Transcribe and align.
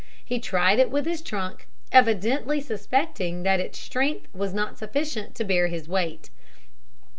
He 0.25 0.39
tried 0.39 0.79
it 0.79 0.89
with 0.89 1.05
his 1.05 1.21
trunk, 1.21 1.67
evidently 1.91 2.59
suspecting 2.59 3.43
that 3.43 3.59
its 3.59 3.77
strength 3.77 4.27
was 4.33 4.51
not 4.51 4.79
sufficient 4.79 5.35
to 5.35 5.43
bear 5.43 5.67
his 5.67 5.87
weight. 5.87 6.31